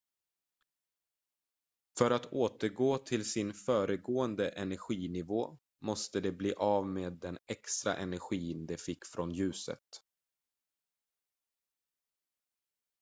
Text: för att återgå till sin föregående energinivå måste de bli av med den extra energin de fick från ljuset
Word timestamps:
för 1.97 2.11
att 2.11 2.25
återgå 2.25 2.97
till 2.97 3.25
sin 3.25 3.53
föregående 3.53 4.49
energinivå 4.49 5.57
måste 5.81 6.19
de 6.19 6.31
bli 6.31 6.53
av 6.53 6.87
med 6.87 7.13
den 7.13 7.37
extra 7.47 7.95
energin 7.97 8.65
de 8.65 8.77
fick 8.77 9.05
från 9.05 9.31
ljuset 9.31 9.99